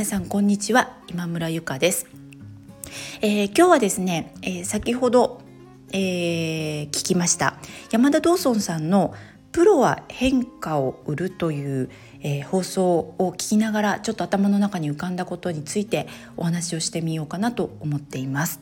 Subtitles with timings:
[0.00, 0.96] 皆さんこんにちは。
[1.08, 2.06] 今村ゆかです、
[3.20, 5.42] えー、今日はですね、えー、先ほど、
[5.92, 7.58] えー、聞きました。
[7.90, 9.14] 山田道尊さんの
[9.52, 11.90] プロは変化を売るという、
[12.22, 16.08] えー、放送を聞きながらちょっと頭の中に浮かんだことについて
[16.38, 18.58] お話をしてみようかなと思っています。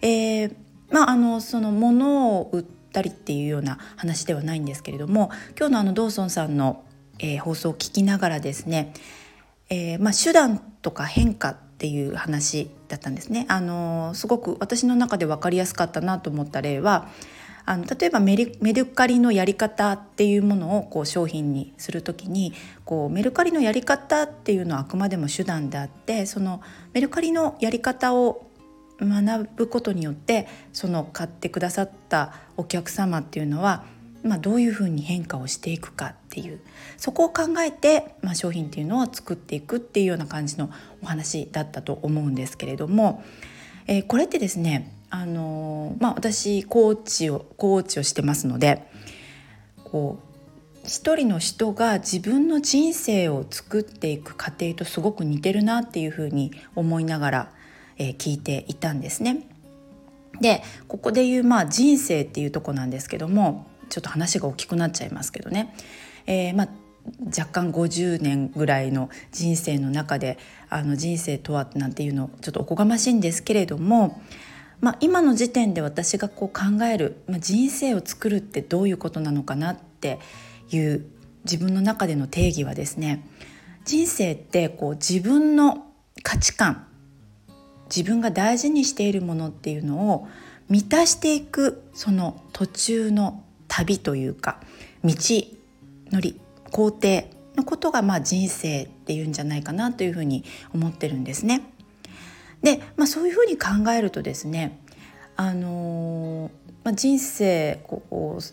[0.00, 0.54] えー、
[0.90, 2.64] まああのその物を売っ
[2.94, 6.82] たりっていうような話ではないんですけれども今日のあのドーソンさんの、
[7.18, 8.94] えー、放送を聞きながらですね、
[9.68, 13.46] えー、まあ、手段とか変化っていう話だったんですね。
[13.48, 17.08] あのすごく私の中で分かりやすかったなと思った例は
[17.66, 28.46] あの例えばメリメルカリのやり方っていうものをこう商品にする時にこうメルカリのやり方っていうのはあくまでも手段であってそのメルカリのやり方を
[29.00, 33.84] 学ぶことによってその買ってくださったお客様っていうのは、
[34.26, 36.60] まあ、どういうふうに変化をしていくかっていう
[36.96, 40.70] そこを考えて、まあ、商品っていうのを作っていくっていうような感じの
[41.02, 43.24] お話だったと思うんですけれども、
[43.86, 48.82] えー、これってですねあのまあ、私コーチをコーチをしてますので
[49.84, 50.26] こう
[50.86, 57.52] 一人の人が自分の人生を作っていく過程とすごく似てるなっていうふうに思いながら、
[57.98, 59.46] えー、聞いていたんですね。
[60.40, 65.74] でここで言う、まあ、人生っていうとこなんですけどもちょっと話が大きくなっちゃいますけどね、
[66.26, 66.68] えー、まあ、
[67.26, 70.38] 若干50年ぐらいの人生の中で
[70.68, 74.20] あの人生とはなんていうのちょっとおこがましいんですけれども
[74.80, 80.18] まあ、今の時点で私がこう考える、まあ、人生を作るってどういうことなのかなって
[80.70, 81.06] いう
[81.44, 83.26] 自分の中での定義はですね
[83.84, 85.86] 人生ってこう自分の
[86.22, 86.86] 価値観
[87.88, 90.28] 自分が大事にしているものっていうのを
[90.68, 93.44] 満たしていくその途中の
[93.76, 94.60] 旅というか
[95.04, 95.14] 道
[96.10, 96.40] のり
[96.70, 97.24] 工程
[97.56, 101.62] のことがまあ人生っていうんじゃないかなというふうに思ってるんですね。
[102.62, 104.80] で、まあ、そういうふうに考えるとですね
[105.36, 106.50] あのー、
[106.84, 107.80] まあ、人生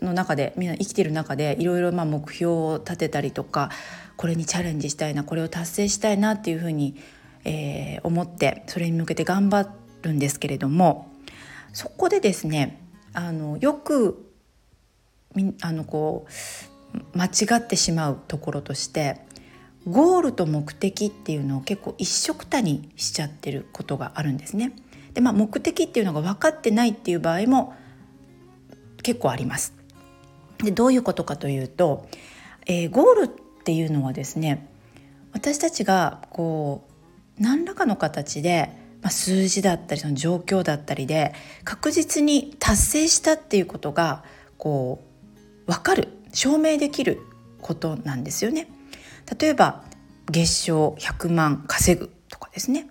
[0.00, 3.70] の中でみんな生きてる中でいろいろま目標を立てたりとか
[4.16, 6.94] これにチャレンジしたいなこれを達成したいなっていうふうに、
[7.44, 9.68] えー、思ってそれに向けて頑張
[10.02, 11.12] るんですけれども
[11.72, 12.80] そこでですね
[13.12, 14.27] あのよく
[15.60, 16.26] あのこ
[16.94, 19.20] う間違ってしまうところとして
[19.86, 24.72] ゴールと目的っていうのを結構一緒くたにしちゃってることがあるんですね。
[25.14, 27.74] でまあ、目的っていうのが分かってないっていう場合も
[29.02, 29.72] 結構あります。
[30.58, 32.08] でどういうことかというと、
[32.66, 33.28] えー、ゴールっ
[33.64, 34.68] ていうのはですね
[35.32, 36.86] 私たちがこ
[37.38, 38.72] う何らかの形で、
[39.02, 41.32] まあ、数字だったりその状況だったりで
[41.64, 44.24] 確実に達成したっていうことが
[44.56, 45.07] こう
[45.68, 47.20] 分かる証明できる
[47.60, 48.68] ことなんですよね。
[49.38, 49.84] 例えば
[50.30, 52.88] 月賞100万稼ぐとかですね、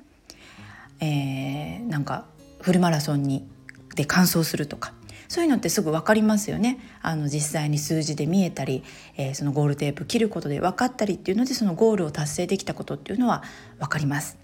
[0.99, 2.25] えー、なんか
[2.61, 3.47] フルマラソンに
[3.95, 4.93] で完走するとか
[5.27, 8.83] そういうのってすぐ分かりますよねあの実際に数字で見えたり、
[9.17, 13.43] えー、そのゴールテープ切ることで分かったりっていうのでそのゴールを達成できたことっていうのは
[13.79, 14.37] 分かります。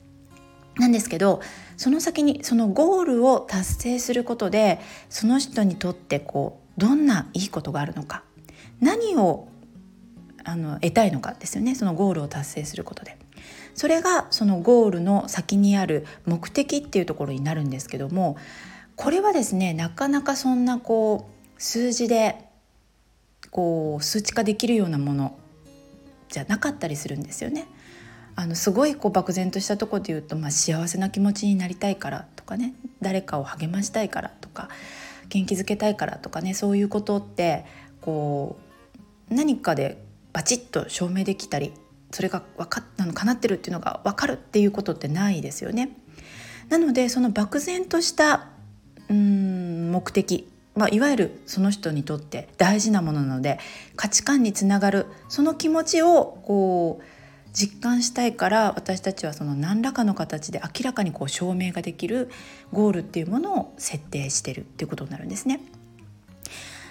[0.76, 1.40] なんですけど
[1.78, 8.24] その先にそのゴールを達成することでその人にとってこうどんないいことがあるのか
[8.80, 9.48] 何を
[10.44, 13.18] あの得たいのかですよねそのゴールを達成することで。
[13.76, 18.38] それがそのゴールの先にある目的っていうところになるんですけども
[18.96, 22.46] これはですねなかなかそんなこう数字で
[23.50, 25.38] こう数値化できるようなもの
[26.30, 27.68] じゃなかったりするんですよね。
[28.36, 34.70] あのすごいこう漠然としたとこで言うと、まあ、幸せな気持ちになりたいからとかね誰かを励ましたいからとか
[35.34, 37.66] 元気づけたいからとかねそういうことって
[38.02, 38.58] こ
[39.32, 39.98] う何かで
[40.32, 41.74] バチッと証明できたり
[42.12, 45.98] それが分かったのかなってるっていうのが分かるっていうことってないですよね。
[46.70, 48.50] なのでその漠然とした
[49.10, 53.60] うん目的、まあ、いわゆるその人にとって大事なものなので
[53.96, 57.04] 価値観につながるその気持ちをこう
[57.54, 62.30] 実感したいから私たちはその何らかの形で明らかにこう証明ができる
[62.72, 65.62] ゴールっていうものを設定してるっていうことになるんですね。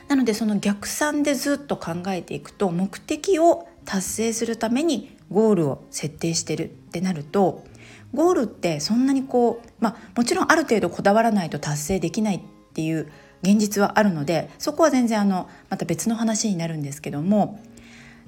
[0.09, 7.65] なのでその逆算でずっと考えていくと目的を達成するためにゴールを設定してるってなると
[8.15, 12.41] ゴールってそんなにこうまあもちろんある程度こだわらないと達成できないっ
[12.75, 13.11] ていう
[13.43, 17.61] 現実はあるのでそこは全然あのまた別の話になるんですけども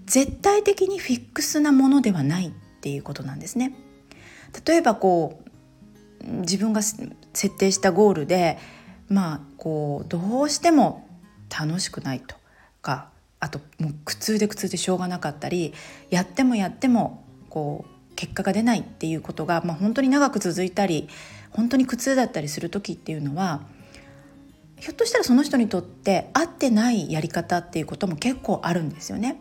[0.07, 3.75] 絶対的にフィックスなものではないっていうことなんですね。
[4.67, 7.09] 例えばこう自分が設
[7.59, 8.59] 定したゴールで
[9.09, 11.09] まあこうどうしても
[11.51, 12.37] 楽しくないと
[12.83, 13.09] か
[13.41, 15.75] あともう苦痛で苦痛でしょうがなかったり
[16.11, 21.09] やってもやってもこう結果が出ないっていうことが、まあ、本当に長く続いたり
[21.51, 23.63] 本当に苦痛だったりする時っていうのは
[24.79, 29.41] ひょっとしたらその人にとって合ってないやり方っていうことも結構あるんですよね。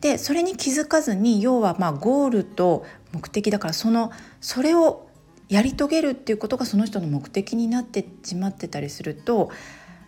[0.00, 4.10] でそれに気づかずに要はまあゴールと目的だからその
[4.40, 5.08] それを
[5.48, 9.50] やり遂げるっていうことがその人の目的になってしまってたりすると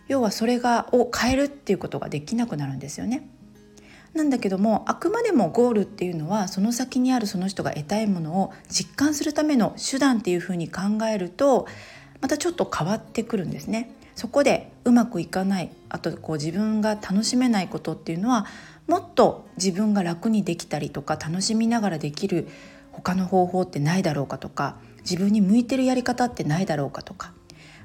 [0.07, 3.27] 要はそれがを変えるっていうことができなくなるんですよね。
[4.13, 10.81] なんだけどもあくまでもゴールっていうのはその先にあるその人が得たいものを実感するための手段っていうふうに考
[11.11, 11.67] えると
[12.21, 13.91] またちょっと変わってくるんですね。
[14.15, 18.45] そこでうまくいかないあとこう自分が楽しめないことっていうのは
[18.87, 22.47] もっと自分が楽にできたりとか楽しみながらできる
[22.91, 27.33] 他の方法ってないだろうかとか自分に向いてるやり方ってないだろうかとか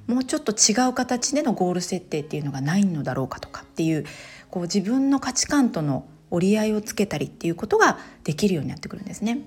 [0.06, 4.04] もうちょっと違う形でのゴール設定っていうのがないのだろうかとかっていう
[4.50, 9.40] こう自分の価値観との折り合いをつけたりっていうことができるようになってくるんですね。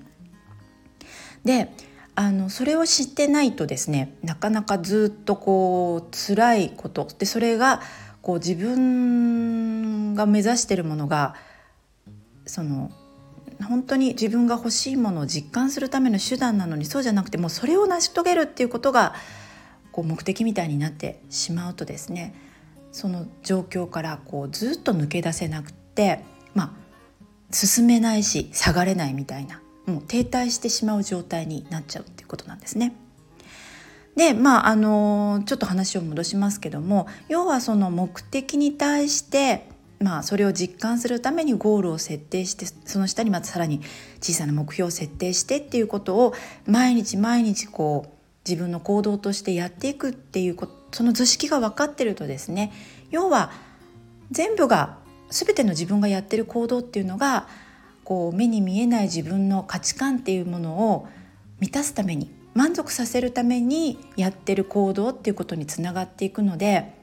[1.44, 1.71] で
[2.13, 7.81] あのそれを知ってないとですねなかなかずっとこう辛いことでそれが
[8.21, 9.81] こう自分
[10.13, 11.36] が目指してるものが
[12.46, 12.92] その
[13.63, 19.13] 本当に自分が欲しいものを実感するための手段なのにそうじゃなくてもうそれを成し遂げるっていうことが
[19.92, 22.34] こう目的みたいになってしまうとですね
[22.92, 26.24] その状況からこうずっと抜け出せなくって
[26.56, 26.72] まあ
[27.54, 32.96] 進めないし下がれないみたいなもう停滞してしまう状態になっちゃうっていうことなんですね。
[34.16, 39.70] でまああのちょっと話を戻しますけども要はその目的に対して
[40.01, 43.81] まあ、それを実感するためにゴールを設定してその下にまたさらに
[44.19, 46.33] 小さな目標を設定してっていうことを
[46.65, 48.09] 毎日毎日こう
[48.48, 50.57] 自分の行動としてやっていくっていう
[50.92, 52.74] その図式が分かってるとですね
[53.12, 53.51] 要は
[54.31, 54.98] 全部が
[55.30, 57.47] 全ての自分がやってる行動っていうのが
[58.04, 61.07] こう目に見えない自分の価値観っていうものを
[61.59, 67.00] 満たすために満足させるためにやってる行動っていうことにつながっていくので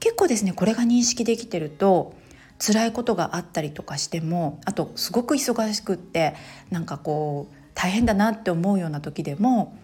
[0.00, 2.14] 結構ですねこれが認識できてると
[2.58, 6.34] 辛いことがあったりとかしてもあとすごく忙しくって
[6.70, 9.76] なんかこう大変だなって思うような時でも、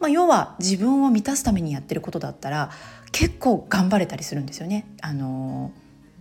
[0.00, 2.70] まあ、要は自分を満たすためにやってることだったら
[3.12, 4.86] 結構頑張れたりするんですよね。
[5.02, 5.72] あの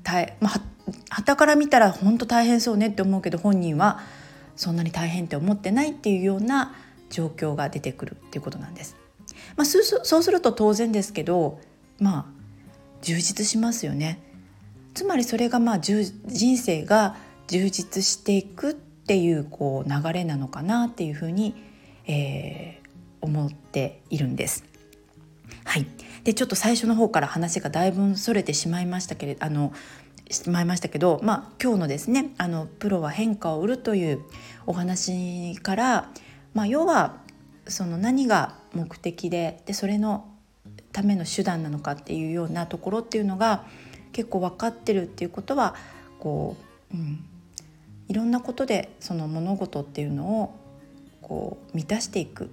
[0.04, 0.52] たま
[1.10, 4.00] あ、たから見たら本当大変そうねって思うけど本人は
[4.56, 6.76] そんなに大変って思ってないっていうような
[7.10, 8.96] 状況が出てくるっていうことなんです。
[9.56, 9.80] まあ、そ
[10.20, 11.60] うすると当然ですけど
[12.00, 12.37] まあ
[13.08, 14.20] 充実しますよね。
[14.94, 17.16] つまりそれがまあ人生が
[17.48, 21.56] 充実していくっていうこう流れなのかなっていうふうに、
[22.08, 24.66] えー、思っているんです。
[25.64, 25.86] はい、
[26.26, 29.72] でちょっと最初の方から話がだいぶそれてしまいましたけれどあの
[30.30, 34.22] しまいましたけど、まあ、今日のですねあのプロは変化を売るという
[34.66, 36.10] お話から、
[36.54, 37.22] まあ、要は
[37.68, 40.26] その何が目的ででそれの
[40.98, 43.66] ための手段なのかっていうようなところっていうのが
[44.14, 45.76] 結構分かってるっていうことは
[46.20, 46.58] こ
[46.92, 47.24] う、うん、
[48.08, 50.56] いろんなことでその物事っていうのを
[51.22, 52.50] こう満たしていく。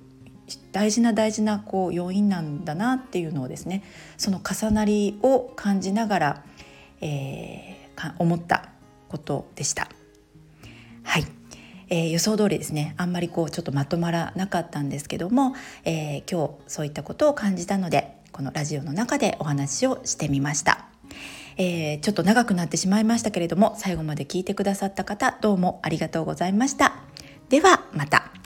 [0.72, 3.82] 大事な大事なこう要因なんだなっていうのをですね
[4.18, 6.44] その重なりを感じながら、
[7.00, 8.68] えー、思った
[9.08, 9.88] ことでした。
[11.02, 11.24] はい、
[11.88, 15.54] えー、予想通りですねあんまりこうちょっとまとまらなかったんですけども、
[15.84, 20.86] えー、今日そういったことを感じたのでこのラジオの中でお話をしてみました。
[21.56, 26.96] えー、ちょっと長くなってしまいましたけれども最後まで聞いてくださった方どうもありがとうございました。
[27.48, 28.43] ではまた。